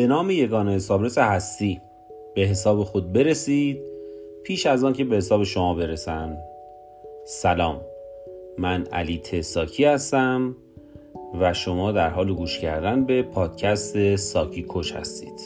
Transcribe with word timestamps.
به 0.00 0.06
نام 0.06 0.30
یگانه 0.30 0.74
حسابرس 0.74 1.18
هستی. 1.18 1.80
به 2.34 2.42
حساب 2.42 2.84
خود 2.84 3.12
برسید 3.12 3.78
پیش 4.44 4.66
از 4.66 4.84
آن 4.84 4.92
که 4.92 5.04
به 5.04 5.16
حساب 5.16 5.44
شما 5.44 5.74
برسن 5.74 6.38
سلام. 7.24 7.80
من 8.58 8.86
علی 8.92 9.18
تساکی 9.18 9.84
هستم 9.84 10.56
و 11.40 11.52
شما 11.54 11.92
در 11.92 12.08
حال 12.08 12.34
گوش 12.34 12.58
کردن 12.58 13.04
به 13.04 13.22
پادکست 13.22 14.16
ساکی 14.16 14.62
کوچ 14.62 14.92
هستید. 14.92 15.40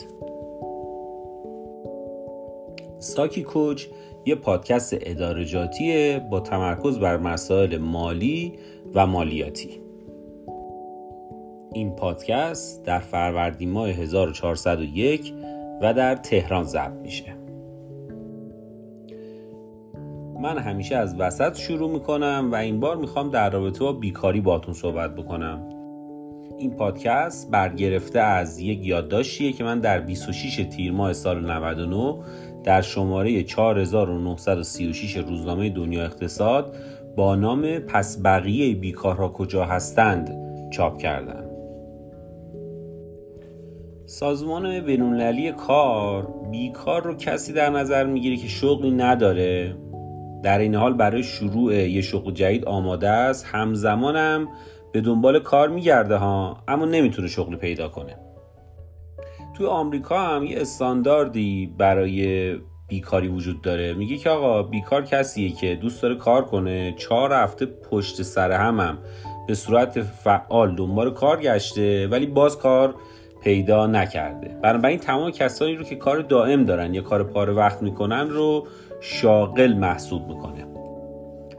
ساکی 2.99 3.43
کوچ 3.43 3.87
یه 4.27 4.35
پادکست 4.35 4.97
ادارجاتیه 5.01 6.27
با 6.31 6.41
تمرکز 6.41 6.99
بر 6.99 7.17
مسائل 7.17 7.79
مالی 7.79 8.53
و 8.95 9.07
مالیاتی. 9.07 9.84
این 11.75 11.97
پادکست 11.97 12.85
در 12.85 12.99
فروردین 12.99 13.71
ماه 13.71 13.89
1401 13.89 15.35
و 15.83 15.95
در 15.95 16.15
تهران 16.17 16.65
ضبط 16.65 17.01
میشه. 17.03 17.37
من 20.43 20.59
همیشه 20.59 20.97
از 20.97 21.15
وسط 21.19 21.57
شروع 21.57 21.91
می‌کنم 21.91 22.49
و 22.53 22.55
این 22.55 22.81
بار 22.81 22.97
می‌خوام 22.97 23.31
در 23.31 23.51
رابطه 23.51 23.81
با 23.81 23.93
بیکاری 23.93 24.41
باتون 24.41 24.75
صحبت 24.75 25.15
بکنم. 25.15 25.69
این 26.59 26.71
پادکست 26.71 27.51
برگرفته 27.51 28.21
از 28.21 28.59
یک 28.59 28.87
یادداشتیه 28.87 29.53
که 29.53 29.65
من 29.65 29.81
در 29.81 30.01
26 30.01 30.57
تیر 30.57 30.93
ماه 30.93 31.13
سال 31.13 31.51
99 31.51 32.15
در 32.65 32.81
شماره 32.81 33.43
4936 33.43 35.17
روزنامه 35.17 35.71
دنیا 35.71 36.05
اقتصاد 36.05 36.77
با 37.17 37.35
نام 37.37 37.79
پس 37.79 38.23
بقیه 38.25 38.75
بیکارها 38.75 39.29
کجا 39.29 39.65
هستند 39.65 40.31
چاپ 40.71 40.99
کردم. 40.99 41.44
سازمان 44.07 44.81
بینالمللی 44.81 45.53
کار 45.53 46.29
بیکار 46.51 47.03
رو 47.03 47.15
کسی 47.15 47.53
در 47.53 47.71
نظر 47.71 48.05
می‌گیره 48.05 48.37
که 48.37 48.49
شغلی 48.49 48.91
نداره؟ 48.91 49.77
در 50.43 50.59
این 50.59 50.75
حال 50.75 50.93
برای 50.93 51.23
شروع 51.23 51.75
یه 51.75 52.03
شغل 52.03 52.33
جدید 52.33 52.65
آماده 52.65 53.09
است. 53.09 53.47
همزمانم 53.47 54.49
به 54.93 55.01
دنبال 55.01 55.41
کار 55.41 55.69
میگرده 55.69 56.17
ها 56.17 56.57
اما 56.69 56.85
نمی‌تونه 56.85 57.29
شغل 57.29 57.57
پیدا 57.57 57.89
کنه. 57.89 58.17
توی 59.57 59.67
آمریکا 59.67 60.19
هم 60.19 60.45
یه 60.45 60.61
استانداردی 60.61 61.75
برای 61.79 62.55
بیکاری 62.89 63.29
وجود 63.29 63.63
داره. 63.63 63.93
میگه 63.93 64.17
که 64.17 64.31
آقا 64.31 64.63
بیکار 64.63 65.05
کسیه 65.05 65.51
که 65.51 65.75
دوست 65.75 66.03
داره 66.03 66.15
کار 66.15 66.45
کنه. 66.45 66.95
چهار 66.99 67.33
هفته 67.33 67.67
پشت 67.67 68.23
سر 68.23 68.53
همم 68.53 68.81
هم 68.81 68.99
به 69.47 69.55
صورت 69.55 70.03
فعال 70.03 70.77
دنبال 70.77 71.11
کار 71.11 71.41
گشته 71.41 72.09
ولی 72.09 72.27
باز 72.27 72.59
کار 72.59 72.95
پیدا 73.45 73.87
نکرده. 73.87 74.49
بنابراین 74.63 74.99
تمام 74.99 75.31
کسانی 75.31 75.75
رو 75.75 75.85
که 75.85 75.97
کار 75.97 76.21
دائم 76.21 76.65
دارن 76.65 76.95
یا 76.95 77.03
کار 77.03 77.25
پاره 77.25 77.53
وقت 77.53 77.83
می‌کنن 77.83 78.29
رو 78.29 78.67
شاغل 79.01 79.73
محسوب 79.73 80.29
می‌کنه. 80.29 80.67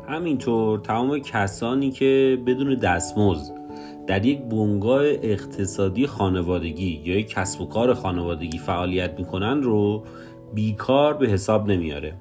همینطور 0.08 0.80
تمام 0.80 1.20
کسانی 1.20 1.92
که 1.92 2.38
بدون 2.48 2.76
دستمزد 2.76 3.54
در 4.08 4.26
یک 4.26 4.42
بنگاه 4.42 5.02
اقتصادی 5.06 6.08
خانوادگی 6.08 7.02
یا 7.06 7.20
یک 7.20 7.30
کسب 7.30 7.62
و 7.62 7.66
کار 7.66 7.94
خانوادگی 7.94 8.58
فعالیت 8.58 9.12
می‌کنن 9.20 9.64
رو 9.64 10.04
بیکار 10.54 11.14
به 11.14 11.28
حساب 11.28 11.72
نمیاره. 11.72 12.14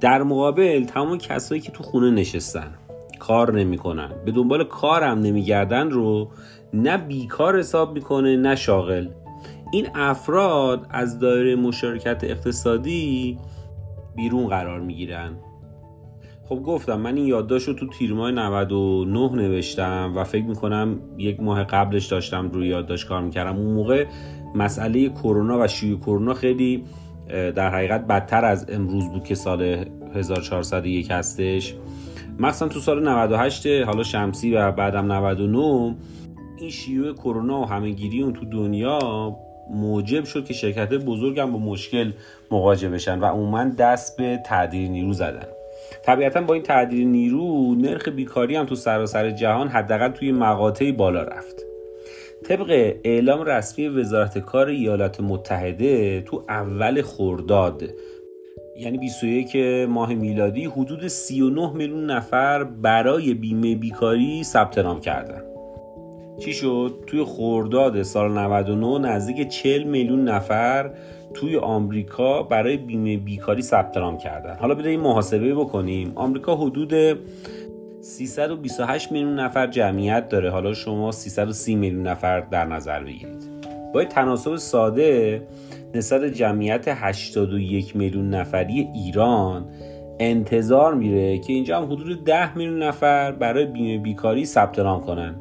در 0.00 0.22
مقابل 0.22 0.84
تمام 0.84 1.18
کسایی 1.18 1.60
که 1.60 1.72
تو 1.72 1.82
خونه 1.82 2.10
نشستن 2.10 2.70
کار 3.18 3.52
نمی‌کنن 3.52 4.10
به 4.24 4.32
دنبال 4.32 4.64
کارم 4.64 5.18
نمیگردن 5.18 5.90
رو 5.90 6.28
نه 6.74 6.96
بیکار 6.96 7.58
حساب 7.58 7.94
می‌کنه 7.94 8.36
نه 8.36 8.54
شاغل. 8.54 9.06
این 9.72 9.86
افراد 9.94 10.86
از 10.90 11.18
دایره 11.18 11.56
مشارکت 11.56 12.24
اقتصادی 12.24 13.38
بیرون 14.16 14.48
قرار 14.48 14.80
می‌گیرن. 14.80 15.32
خب 16.44 16.62
گفتم 16.62 17.00
من 17.00 17.16
این 17.16 17.26
یادداشت 17.26 17.68
رو 17.68 17.74
تو 17.74 17.86
تیر 17.86 18.14
ماه 18.14 18.30
99 18.30 19.32
نوشتم 19.32 20.12
و 20.16 20.24
فکر 20.24 20.44
می‌کنم 20.44 20.98
یک 21.18 21.40
ماه 21.40 21.64
قبلش 21.64 22.06
داشتم 22.06 22.48
روی 22.48 22.68
یادداشت 22.68 23.08
کار 23.08 23.22
می‌کردم. 23.22 23.56
اون 23.56 23.74
موقع 23.74 24.06
مسئله 24.54 25.08
کرونا 25.08 25.58
و 25.60 25.66
شیوع 25.66 26.00
کرونا 26.00 26.34
خیلی 26.34 26.84
در 27.28 27.70
حقیقت 27.70 28.06
بدتر 28.06 28.44
از 28.44 28.66
امروز 28.68 29.08
بود 29.08 29.24
که 29.24 29.34
سال 29.34 29.84
1401 30.14 31.10
هستش. 31.10 31.74
مخصوصا 32.38 32.68
تو 32.68 32.80
سال 32.80 33.08
98 33.08 33.66
حالا 33.66 34.02
شمسی 34.02 34.54
و 34.54 34.72
بعدم 34.72 35.12
99 35.12 35.94
این 36.62 36.70
شیوع 36.70 37.12
کرونا 37.12 37.60
و 37.60 37.64
همهگیری 37.64 38.22
اون 38.22 38.32
تو 38.32 38.44
دنیا 38.44 38.98
موجب 39.70 40.24
شد 40.24 40.44
که 40.44 40.54
شرکت 40.54 40.88
بزرگم 40.94 41.52
با 41.52 41.58
مشکل 41.58 42.12
مواجه 42.50 42.88
بشن 42.88 43.18
و 43.18 43.24
عموما 43.24 43.64
دست 43.64 44.16
به 44.16 44.40
تعدیل 44.46 44.90
نیرو 44.90 45.12
زدن. 45.12 45.46
طبیعتا 46.04 46.40
با 46.40 46.54
این 46.54 46.62
تعدیل 46.62 47.06
نیرو 47.06 47.74
نرخ 47.74 48.08
بیکاری 48.08 48.56
هم 48.56 48.66
تو 48.66 48.74
سراسر 48.74 49.30
جهان 49.30 49.68
حداقل 49.68 50.08
توی 50.08 50.32
مقاطعی 50.32 50.92
بالا 50.92 51.22
رفت. 51.22 51.56
طبق 52.44 52.94
اعلام 53.04 53.42
رسمی 53.42 53.88
وزارت 53.88 54.38
کار 54.38 54.66
ایالات 54.66 55.20
متحده 55.20 56.20
تو 56.20 56.44
اول 56.48 57.02
خرداد 57.02 57.82
یعنی 58.76 58.98
21 58.98 59.56
ماه 59.88 60.14
میلادی 60.14 60.64
حدود 60.64 61.08
39 61.08 61.72
میلیون 61.72 62.10
نفر 62.10 62.64
برای 62.64 63.34
بیمه 63.34 63.74
بیکاری 63.74 64.44
ثبت 64.44 64.78
نام 64.78 65.00
کردن. 65.00 65.51
چی 66.38 66.52
شد؟ 66.52 67.04
توی 67.06 67.24
خرداد 67.24 68.02
سال 68.02 68.32
99 68.32 68.98
نزدیک 68.98 69.48
40 69.48 69.82
میلیون 69.82 70.24
نفر 70.28 70.90
توی 71.34 71.56
آمریکا 71.56 72.42
برای 72.42 72.76
بیمه 72.76 73.16
بیکاری 73.16 73.62
ثبت 73.62 73.96
نام 73.96 74.18
کردن. 74.18 74.56
حالا 74.56 74.74
بده 74.74 74.88
این 74.88 75.00
محاسبه 75.00 75.54
بکنیم. 75.54 76.12
آمریکا 76.14 76.56
حدود 76.56 76.94
328 78.00 79.12
میلیون 79.12 79.40
نفر 79.40 79.66
جمعیت 79.66 80.28
داره. 80.28 80.50
حالا 80.50 80.74
شما 80.74 81.12
330 81.12 81.74
میلیون 81.74 82.06
نفر 82.06 82.40
در 82.40 82.64
نظر 82.64 83.04
بگیرید. 83.04 83.52
با 83.94 84.04
تناسب 84.04 84.56
ساده 84.56 85.42
نسبت 85.94 86.24
جمعیت 86.24 86.84
81 86.88 87.96
میلیون 87.96 88.30
نفری 88.30 88.88
ایران 88.94 89.64
انتظار 90.20 90.94
میره 90.94 91.38
که 91.38 91.52
اینجا 91.52 91.80
هم 91.80 91.92
حدود 91.92 92.24
10 92.24 92.58
میلیون 92.58 92.82
نفر 92.82 93.32
برای 93.32 93.66
بیمه 93.66 93.98
بیکاری 93.98 94.44
ثبت 94.44 94.78
نام 94.78 95.00
کنن. 95.00 95.34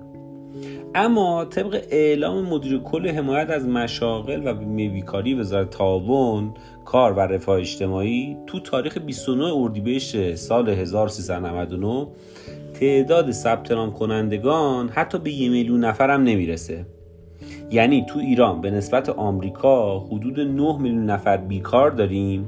اما 0.95 1.45
طبق 1.45 1.83
اعلام 1.89 2.45
مدیر 2.45 2.79
کل 2.79 3.07
حمایت 3.07 3.49
از 3.49 3.67
مشاغل 3.67 4.41
و 4.47 4.53
بیکاری 4.53 5.33
وزارت 5.33 5.69
تعاون 5.69 6.53
کار 6.85 7.13
و 7.13 7.19
رفاه 7.19 7.59
اجتماعی 7.59 8.37
تو 8.47 8.59
تاریخ 8.59 8.97
29 8.97 9.43
اردیبهشت 9.53 10.35
سال 10.35 10.69
1399 10.69 12.07
تعداد 12.73 13.31
ثبت 13.31 13.71
نام 13.71 13.91
کنندگان 13.91 14.89
حتی 14.89 15.17
به 15.17 15.31
یه 15.31 15.49
میلیون 15.49 15.85
نفر 15.85 16.09
هم 16.09 16.23
نمی‌رسه. 16.23 16.85
یعنی 17.71 18.05
تو 18.09 18.19
ایران 18.19 18.61
به 18.61 18.71
نسبت 18.71 19.09
آمریکا 19.09 19.99
حدود 19.99 20.39
9 20.39 20.77
میلیون 20.77 21.05
نفر 21.05 21.37
بیکار 21.37 21.91
داریم 21.91 22.47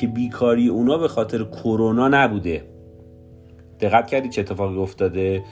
که 0.00 0.06
بیکاری 0.06 0.68
اونا 0.68 0.98
به 0.98 1.08
خاطر 1.08 1.44
کرونا 1.44 2.08
نبوده. 2.08 2.64
دقت 3.80 4.06
کردید 4.06 4.30
چه 4.30 4.40
اتفاقی 4.40 4.78
افتاده؟ 4.78 5.42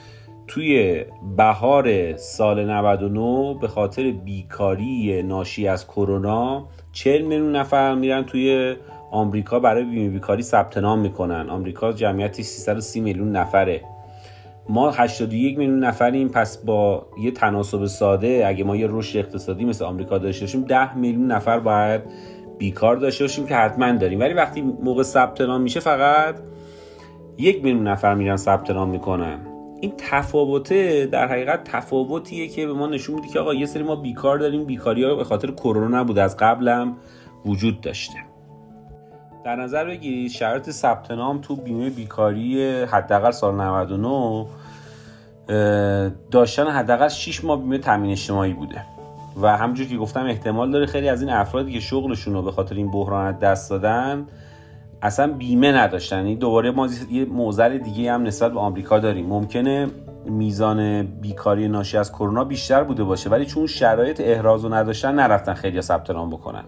توی 0.47 1.03
بهار 1.37 2.17
سال 2.17 2.69
99 2.69 3.57
به 3.61 3.67
خاطر 3.67 4.11
بیکاری 4.11 5.23
ناشی 5.23 5.67
از 5.67 5.87
کرونا 5.87 6.67
40 6.91 7.21
میلیون 7.21 7.55
نفر 7.55 7.95
میرن 7.95 8.23
توی 8.23 8.75
آمریکا 9.11 9.59
برای 9.59 9.83
بیمه 9.83 10.09
بیکاری 10.09 10.43
ثبت 10.43 10.77
نام 10.77 10.99
می‌کنن. 10.99 11.49
آمریکا 11.49 11.91
جمعیتش 11.91 12.45
330 12.45 13.01
میلیون 13.01 13.31
نفره. 13.31 13.81
ما 14.69 14.91
81 14.91 15.57
میلیون 15.57 15.79
نفریم 15.79 16.29
پس 16.29 16.57
با 16.57 17.07
یه 17.21 17.31
تناسب 17.31 17.85
ساده 17.85 18.43
اگه 18.47 18.63
ما 18.63 18.75
یه 18.75 18.87
رشد 18.89 19.17
اقتصادی 19.17 19.65
مثل 19.65 19.85
آمریکا 19.85 20.17
داشته 20.17 20.45
باشیم 20.45 20.61
10 20.61 20.97
میلیون 20.97 21.31
نفر 21.31 21.59
باید 21.59 22.01
بیکار 22.57 22.95
داشته 22.95 23.23
باشیم 23.23 23.45
که 23.45 23.55
حتما 23.55 23.91
داریم. 23.91 24.19
ولی 24.19 24.33
وقتی 24.33 24.61
موقع 24.61 25.03
ثبت 25.03 25.41
نام 25.41 25.61
میشه 25.61 25.79
فقط 25.79 26.35
یک 27.37 27.63
میلیون 27.63 27.87
نفر 27.87 28.15
میرن 28.15 28.37
ثبت 28.37 28.71
نام 28.71 28.89
می‌کنن. 28.89 29.56
این 29.81 29.93
تفاوته 29.97 31.05
در 31.05 31.27
حقیقت 31.27 31.63
تفاوتیه 31.63 32.47
که 32.47 32.67
به 32.67 32.73
ما 32.73 32.87
نشون 32.87 33.15
میده 33.15 33.27
که 33.27 33.39
آقا 33.39 33.53
یه 33.53 33.65
سری 33.65 33.83
ما 33.83 33.95
بیکار 33.95 34.37
داریم 34.37 34.65
بیکاری 34.65 35.03
ها 35.03 35.15
به 35.15 35.23
خاطر 35.23 35.51
کرونا 35.51 35.99
نبوده 35.99 36.21
از 36.21 36.37
قبلم 36.37 36.97
وجود 37.45 37.81
داشته. 37.81 38.15
در 39.45 39.55
نظر 39.55 39.85
بگیرید 39.85 40.31
شرط 40.31 40.69
ثبت 40.69 41.11
نام 41.11 41.41
تو 41.41 41.55
بیمه 41.55 41.89
بیکاری 41.89 42.83
حداقل 42.83 43.31
سال 43.31 43.55
99 43.55 44.45
داشتن 46.31 46.67
حداقل 46.67 47.09
6 47.09 47.43
ماه 47.43 47.61
بیمه 47.61 47.77
تامین 47.77 48.11
اجتماعی 48.11 48.53
بوده. 48.53 48.81
و 49.41 49.57
همونجور 49.57 49.87
که 49.87 49.97
گفتم 49.97 50.25
احتمال 50.25 50.71
داره 50.71 50.85
خیلی 50.85 51.09
از 51.09 51.21
این 51.21 51.31
افرادی 51.31 51.73
که 51.73 51.79
شغلشون 51.79 52.33
رو 52.33 52.41
به 52.41 52.51
خاطر 52.51 52.75
این 52.75 52.91
بحران 52.91 53.31
دست 53.39 53.69
دادن 53.69 54.27
اصلا 55.01 55.33
بیمه 55.33 55.71
نداشتن. 55.71 56.25
این 56.25 56.37
دوباره 56.37 56.71
ما 56.71 56.89
یه 57.11 57.25
موزل 57.25 57.77
دیگه 57.77 58.11
هم 58.11 58.23
نسبت 58.23 58.51
به 58.51 58.59
آمریکا 58.59 58.99
داریم. 58.99 59.25
ممکنه 59.25 59.87
میزان 60.25 61.03
بیکاری 61.03 61.67
ناشی 61.67 61.97
از 61.97 62.11
کرونا 62.11 62.43
بیشتر 62.43 62.83
بوده 62.83 63.03
باشه 63.03 63.29
ولی 63.29 63.45
چون 63.45 63.67
شرایط 63.67 64.21
احراز 64.21 64.63
رو 64.63 64.73
نداشتن 64.73 65.15
نرفتن 65.15 65.53
خیلی 65.53 65.81
ثبت 65.81 66.09
نام 66.09 66.29
بکنن. 66.29 66.63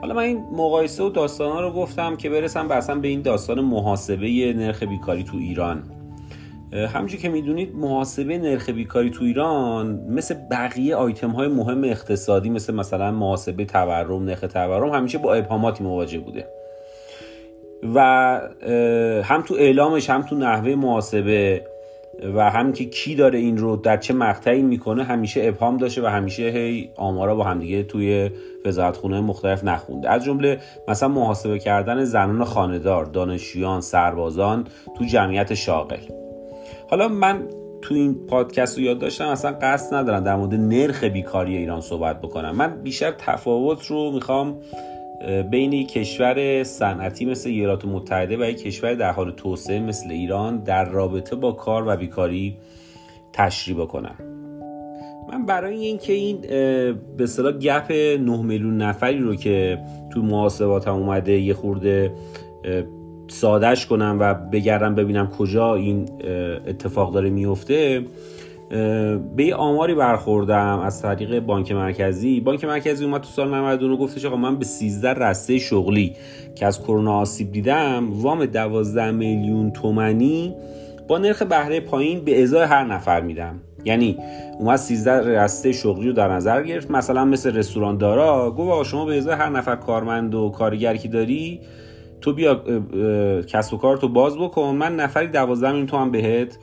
حالا 0.00 0.14
من 0.14 0.22
این 0.22 0.44
مقایسه 0.52 1.02
و 1.02 1.10
داستان 1.10 1.52
ها 1.52 1.60
رو 1.60 1.72
گفتم 1.72 2.16
که 2.16 2.30
برسم 2.30 2.68
بسن 2.68 3.00
به 3.00 3.08
این 3.08 3.22
داستان 3.22 3.60
محاسبه 3.60 4.52
نرخ 4.56 4.82
بیکاری 4.82 5.24
تو 5.24 5.36
ایران. 5.36 5.82
همونجور 6.72 7.20
که 7.20 7.28
می‌دونید 7.28 7.76
محاسبه 7.76 8.38
نرخ 8.38 8.70
بیکاری 8.70 9.10
تو 9.10 9.24
ایران 9.24 10.00
مثل 10.08 10.34
بقیه 10.50 10.96
آیتم 10.96 11.30
های 11.30 11.48
مهم 11.48 11.84
اقتصادی 11.84 12.50
مثل 12.50 12.74
مثلا 12.74 13.10
محاسبه 13.10 13.64
تورم 13.64 14.24
نرخ 14.24 14.40
تورم 14.40 14.88
همیشه 14.88 15.18
با 15.18 15.34
ابهاماتی 15.34 15.84
مواجه 15.84 16.18
بوده. 16.18 16.48
و 17.94 18.00
هم 19.24 19.42
تو 19.42 19.54
اعلامش 19.54 20.10
هم 20.10 20.22
تو 20.22 20.36
نحوه 20.36 20.74
محاسبه 20.74 21.62
و 22.34 22.50
هم 22.50 22.72
که 22.72 22.84
کی 22.84 23.14
داره 23.14 23.38
این 23.38 23.56
رو 23.56 23.76
در 23.76 23.96
چه 23.96 24.14
مقطعی 24.14 24.62
می‌کنه 24.62 25.04
همیشه 25.04 25.40
ابهام 25.44 25.76
داشته 25.76 26.02
و 26.02 26.06
همیشه 26.06 26.42
هی 26.42 26.90
آمارا 26.96 27.34
با 27.34 27.44
همدیگه 27.44 27.82
توی 27.82 28.30
وزارت 28.64 28.96
خونه 28.96 29.20
مختلف 29.20 29.64
نخونده. 29.64 30.10
از 30.10 30.24
جمله 30.24 30.58
مثلا 30.88 31.08
محاسبه 31.08 31.58
کردن 31.58 32.04
زنان 32.04 32.44
خاندار 32.44 33.04
دانشجویان 33.04 33.80
سربازان 33.80 34.64
تو 34.98 35.04
جمعیت 35.04 35.54
شاغل. 35.54 35.96
حالا 36.90 37.08
من 37.08 37.42
تو 37.82 37.94
این 37.94 38.26
پادکست 38.26 38.78
رو 38.78 38.84
یاد 38.84 38.98
داشتم 38.98 39.28
اصلا 39.28 39.56
قصد 39.62 39.94
ندارم 39.94 40.24
در 40.24 40.36
مورد 40.36 40.54
نرخ 40.54 41.04
بیکاری 41.04 41.56
ایران 41.56 41.80
صحبت 41.80 42.20
بکنم. 42.20 42.56
من 42.56 42.82
بیشتر 42.82 43.10
تفاوت 43.10 43.86
رو 43.86 44.10
می‌خوام 44.10 44.60
بین 45.50 45.72
یک 45.72 45.92
کشور 45.92 46.62
صنعتی 46.62 47.24
مثل 47.24 47.48
ایالات 47.48 47.84
متحده 47.84 48.36
و 48.36 48.50
یک 48.50 48.62
کشور 48.62 48.94
در 48.94 49.12
حال 49.12 49.30
توسعه 49.30 49.80
مثل 49.80 50.10
ایران 50.10 50.58
در 50.58 50.84
رابطه 50.84 51.36
با 51.36 51.52
کار 51.52 51.84
و 51.86 51.96
بیکاری 51.96 52.56
تشریح 53.32 53.76
بکنم. 53.76 54.14
من 55.32 55.46
برای 55.46 55.76
اینکه 55.76 56.12
این 56.12 56.40
به 57.16 57.24
اصطلاح 57.24 57.52
گپ 57.52 57.92
9 57.92 58.42
میلیون 58.42 58.76
نفری 58.76 59.18
رو 59.18 59.34
که 59.34 59.78
تو 60.12 60.22
محاسباتم 60.22 60.94
اومده 60.94 61.32
یه 61.32 61.54
خورده 61.54 62.12
سادش 63.28 63.86
کنم 63.86 64.16
و 64.20 64.34
بگردم 64.34 64.94
ببینم 64.94 65.30
کجا 65.30 65.74
این 65.74 66.08
اتفاق 66.66 67.14
داره 67.14 67.30
میفته 67.30 68.04
به 69.36 69.44
یه 69.44 69.54
آماری 69.54 69.94
برخوردم 69.94 70.78
از 70.78 71.02
طریق 71.02 71.40
بانک 71.40 71.72
مرکزی. 71.72 72.40
بانک 72.40 72.64
مرکزی 72.64 73.04
اومد 73.04 73.20
تو 73.20 73.28
سال 73.28 73.54
99 73.54 73.96
گفتش 73.96 74.24
آقا 74.24 74.36
من 74.36 74.56
به 74.56 74.64
13 74.64 75.12
رسته 75.12 75.58
شغلی 75.58 76.12
که 76.54 76.66
از 76.66 76.82
کرونا 76.82 77.18
آسیب 77.18 77.52
دیدم 77.52 78.08
وام 78.12 78.46
12 78.46 79.10
میلیون 79.10 79.70
تومنی 79.70 80.54
با 81.08 81.18
نرخ 81.18 81.42
بهره 81.42 81.80
پایین 81.80 82.20
به 82.24 82.42
ازای 82.42 82.64
هر 82.64 82.84
نفر 82.84 83.20
میدم. 83.20 83.60
یعنی 83.84 84.18
اومد 84.58 84.76
13 84.76 85.42
رسته 85.42 85.72
شغلی 85.72 86.06
رو 86.06 86.12
در 86.12 86.28
نظر 86.28 86.62
گرفت 86.62 86.90
مثلا 86.90 87.24
مثل 87.24 87.56
رستوران 87.56 87.98
دارا 87.98 88.50
گفت 88.50 88.70
آقا 88.70 88.84
شما 88.84 89.04
به 89.04 89.18
ازای 89.18 89.34
هر 89.34 89.48
نفر 89.48 89.76
کارمند 89.76 90.34
و 90.34 90.48
کارگر 90.48 90.96
که 90.96 91.08
داری 91.08 91.60
تو 92.20 92.32
بیا 92.32 92.62
کسب 93.42 93.74
و 93.74 93.76
کارتو 93.76 94.08
باز 94.08 94.38
بکن 94.38 94.76
من 94.78 94.96
نفری 94.96 95.26
12 95.26 95.68
میلیون 95.68 95.86
تومن 95.86 96.10
بهت 96.10 96.58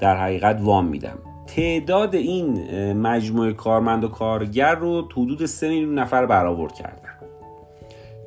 در 0.00 0.16
حقیقت 0.16 0.58
وام 0.60 0.86
میدم. 0.86 1.18
تعداد 1.56 2.14
این 2.14 2.92
مجموعه 2.92 3.52
کارمند 3.52 4.04
و 4.04 4.08
کارگر 4.08 4.74
رو 4.74 5.08
حدود 5.12 5.46
3 5.46 5.68
میلیون 5.68 5.98
نفر 5.98 6.26
برآورد 6.26 6.74
کردن. 6.74 7.12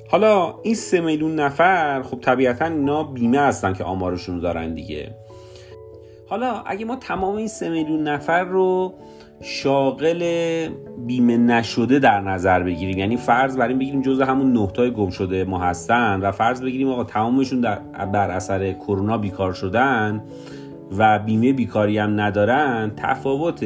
حالا 0.10 0.56
این 0.64 0.76
3 0.76 1.02
میلیون 1.02 1.40
نفر 1.40 2.02
خب 2.02 2.20
طبیعتا 2.22 2.66
اینا 2.66 3.04
بیمه 3.04 3.40
هستن 3.40 3.74
که 3.74 3.84
آمارشون 3.84 4.40
دارن 4.40 4.74
دیگه. 4.74 5.16
حالا 6.30 6.64
اگه 6.66 6.86
ما 6.86 6.96
تمام 6.96 7.36
این 7.36 7.48
3 7.48 7.70
میلیون 7.70 8.08
نفر 8.08 8.44
رو 8.44 8.94
شاغل 9.42 10.24
بیمه 11.06 11.38
نشده 11.38 12.00
در 12.00 12.22
نظر 12.22 12.64
بگیریم 12.64 12.98
یعنی 12.98 13.18
فرض 13.18 13.58
بر 13.58 13.68
این 13.68 13.80
بگیریم 13.80 14.02
جزء 14.02 14.26
همون 14.26 14.54
نهتای 14.54 14.92
گم 14.92 15.10
شده 15.10 15.44
ما 15.44 15.60
هستن 15.60 16.20
و 16.22 16.32
فرض 16.32 16.62
بگیریم 16.62 16.90
آقا 16.90 17.04
تمامشون 17.04 17.62
در 17.62 17.80
بر 18.06 18.32
اثر 18.32 18.74
کرونا 18.74 19.18
بیکار 19.18 19.54
شدن 19.54 20.24
و 20.98 21.20
بیمه 21.20 21.54
بیکاری 21.54 21.98
هم 21.98 22.20
ندارن 22.22 22.92
تفاوت 22.98 23.66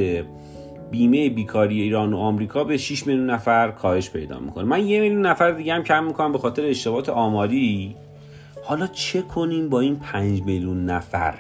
بیمه 0.92 1.30
بیکاری 1.30 1.82
ایران 1.82 2.14
و 2.14 2.18
آمریکا 2.18 2.64
به 2.64 2.78
6 2.78 3.08
میلیون 3.08 3.30
نفر 3.30 3.72
کاهش 3.72 4.10
پیدا 4.10 4.40
می‌کنه. 4.40 4.64
من 4.64 4.88
یه 4.88 5.02
میلیون 5.02 5.26
نفر 5.26 5.52
دیگه 5.52 5.74
هم 5.74 5.84
کم 5.84 6.04
می‌کنم 6.04 6.32
به 6.32 6.38
خاطر 6.38 6.66
اشتباهات 6.66 7.10
آماری. 7.10 7.96
حالا 8.64 8.88
چه 8.88 9.22
کنیم 9.22 9.70
با 9.70 9.80
این 9.80 9.96
5 9.96 10.42
میلیون 10.42 10.86
نفر؟ 10.86 11.36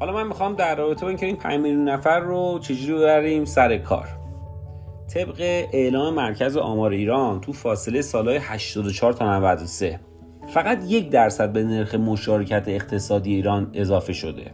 حالا 0.00 0.12
من 0.12 0.26
می‌خوام 0.26 0.54
در 0.54 0.76
رابطه 0.76 1.02
با 1.02 1.08
اینکه 1.08 1.26
این 1.26 1.36
5 1.36 1.60
میلیون 1.60 1.88
نفر 1.88 2.20
رو 2.20 2.58
چجوری 2.62 2.94
ببریم 2.94 3.44
سر 3.44 3.78
کار؟ 3.78 4.08
طبق 5.14 5.40
اعلام 5.72 6.14
مرکز 6.14 6.56
آمار 6.56 6.90
ایران 6.90 7.40
تو 7.40 7.52
فاصله 7.52 8.02
سالهای 8.02 8.38
84 8.42 9.12
تا 9.12 9.36
93 9.36 10.00
فقط 10.48 10.84
یک 10.88 11.10
درصد 11.10 11.52
به 11.52 11.64
نرخ 11.64 11.94
مشارکت 11.94 12.64
اقتصادی 12.66 13.34
ایران 13.34 13.70
اضافه 13.72 14.12
شده 14.12 14.50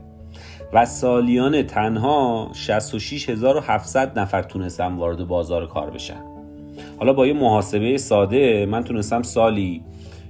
و 0.73 0.87
سالیانه 0.87 1.63
تنها 1.63 2.51
66700 2.55 4.19
نفر 4.19 4.43
تونستم 4.43 4.99
وارد 4.99 5.27
بازار 5.27 5.67
کار 5.67 5.91
بشن. 5.91 6.25
حالا 6.99 7.13
با 7.13 7.27
یه 7.27 7.33
محاسبه 7.33 7.97
ساده 7.97 8.67
من 8.67 8.85
تونستم 8.85 9.23
سالی 9.23 9.83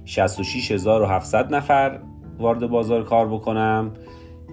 66700 0.05 1.55
نفر 1.55 1.99
وارد 2.39 2.67
بازار 2.67 3.05
کار 3.05 3.29
بکنم. 3.29 3.91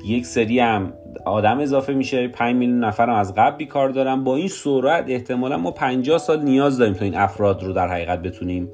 یک 0.05 0.25
سری 0.25 0.59
هم 0.59 0.93
آدم 1.25 1.59
اضافه 1.59 1.93
میشه 1.93 2.27
5 2.27 2.55
میلیون 2.55 2.83
نفر 2.83 3.09
هم 3.09 3.15
از 3.15 3.33
قبل 3.33 3.57
بیکار 3.57 3.89
دارم. 3.89 4.23
با 4.23 4.35
این 4.35 4.47
سرعت 4.47 5.05
احتمالا 5.07 5.57
ما 5.57 5.71
50 5.71 6.17
سال 6.17 6.43
نیاز 6.43 6.77
داریم 6.77 6.93
تا 6.93 7.05
این 7.05 7.17
افراد 7.17 7.63
رو 7.63 7.73
در 7.73 7.87
حقیقت 7.87 8.21
بتونیم 8.21 8.69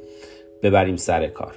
ببریم 0.64 0.96
سر 0.96 1.28
کار. 1.28 1.54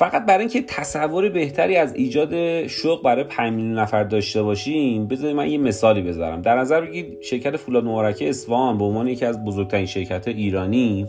فقط 0.00 0.26
برای 0.26 0.40
اینکه 0.40 0.62
تصور 0.62 1.28
بهتری 1.28 1.76
از 1.76 1.94
ایجاد 1.94 2.66
شغل 2.66 3.02
برای 3.02 3.24
5 3.24 3.52
میلیون 3.52 3.78
نفر 3.78 4.04
داشته 4.04 4.42
باشیم 4.42 5.06
بذارید 5.06 5.36
من 5.36 5.48
یه 5.50 5.58
مثالی 5.58 6.02
بذارم. 6.02 6.42
در 6.42 6.58
نظر 6.58 6.80
بگیرید 6.80 7.22
شرکت 7.22 7.56
فولاد 7.56 7.84
مبارکه 7.84 8.28
اصفهان 8.28 8.78
به 8.78 8.84
عنوان 8.84 9.08
یکی 9.08 9.24
از 9.24 9.44
بزرگترین 9.44 9.86
شرکت 9.86 10.28
ایرانی 10.28 11.06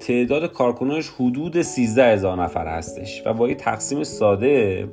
تعداد 0.00 0.52
کارکنانش 0.52 1.08
حدود 1.08 1.62
13 1.62 2.04
هزار 2.04 2.42
نفر 2.42 2.66
هستش 2.66 3.22
و 3.26 3.32
با 3.32 3.48
یه 3.48 3.54
تقسیم 3.54 4.02
ساده 4.02 4.88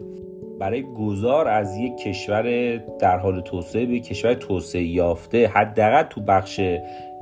برای 0.60 0.82
گذار 0.82 1.48
از 1.48 1.78
یک 1.78 1.98
کشور 1.98 2.78
در 2.78 3.18
حال 3.18 3.42
توسعه 3.42 3.86
به 3.86 4.00
کشور 4.00 4.34
توسعه 4.34 4.84
یافته 4.84 5.48
حداقل 5.48 6.04
تو 6.04 6.22
بخش 6.22 6.62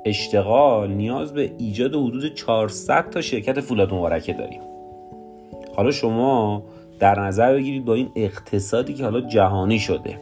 اشتغال 0.05 0.91
نیاز 0.91 1.33
به 1.33 1.51
ایجاد 1.57 1.95
حدود 1.95 2.35
400 2.35 3.09
تا 3.09 3.21
شرکت 3.21 3.59
فولاد 3.59 3.93
مبارکه 3.93 4.33
داریم. 4.33 4.72
حالا 5.75 5.91
شما 5.91 6.63
در 6.99 7.19
نظر 7.19 7.53
بگیرید 7.53 7.85
با 7.85 7.93
این 7.93 8.09
اقتصادی 8.15 8.93
که 8.93 9.03
حالا 9.03 9.21
جهانی 9.21 9.79
شده 9.79 10.19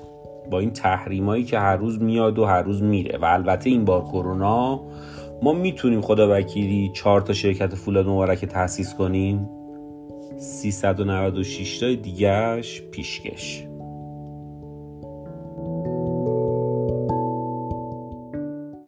با 0.52 0.60
این 0.60 0.72
تحریمایی 0.72 1.44
که 1.44 1.60
هر 1.60 1.76
روز 1.76 2.02
میاد 2.02 2.40
و 2.40 2.46
هر 2.46 2.62
روز 2.62 2.84
میره 2.84 3.18
و 3.18 3.26
البته 3.26 3.70
این 3.70 3.86
بار 3.86 4.02
کرونا 4.02 4.82
ما 5.44 5.54
می‌تونیم 5.54 6.02
خدا 6.02 6.38
وکیلی 6.38 6.92
چهار 6.94 7.22
تا 7.22 7.34
شرکت 7.34 7.76
فولاد 7.76 8.08
مبارکه 8.08 8.48
تاسیس 8.48 8.94
کنیم؟ 8.94 9.50
396 10.38 11.80
تا 11.80 11.94
دیگهش 11.94 12.82
پیشکش. 12.92 13.64